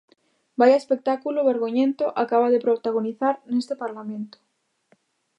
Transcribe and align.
¡Vaia 0.59 0.77
espectáculo 0.81 1.47
vergoñento 1.51 2.05
acaba 2.23 2.47
de 2.53 2.63
protagonizar 2.65 3.35
neste 3.53 3.73
Parlamento! 3.83 4.37